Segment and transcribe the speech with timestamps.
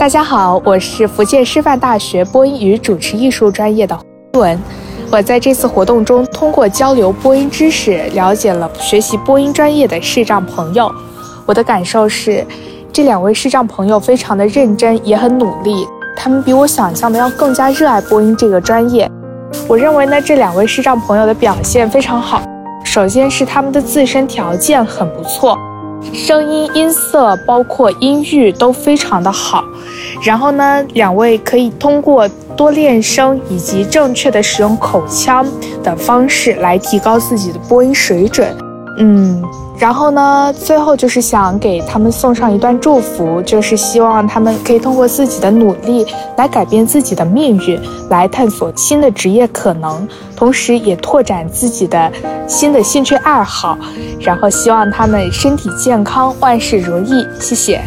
[0.00, 3.94] 大家好，我是福建师范大学播音与主持艺术专业的
[4.32, 4.58] 文。
[5.12, 10.90] 我在这次活动中，通过交流播音知识，了解了学习播音专业的视障朋友。
[11.44, 12.42] 我的感受是，
[12.90, 15.86] 这两位视障朋友非常的认真，也很努力。
[16.16, 19.06] 他们比我想象的要更加热爱播音这个专业。
[19.68, 22.40] 我认为呢，这两位视障朋友的表现非常好。
[22.82, 25.58] 首先是他们的自身条件很不错，
[26.12, 29.64] 声音音色包括音域都非常的好。
[30.22, 35.46] 然后呢，两位可以通过多练声以及正确的使用口腔
[35.82, 38.54] 的方式来提高自己的播音水准。
[39.02, 39.42] 嗯，
[39.78, 52.12] 然后呢，最后就是想给他们送上一段祝福，就是希望他们可以通过自己的努力来改变自己的命运，来探索新的职业可能，同时也拓展自己的
[52.46, 53.78] 新的兴趣爱好。
[54.20, 57.26] 然后希望他们身体健康，万事如意。
[57.40, 57.80] 谢谢。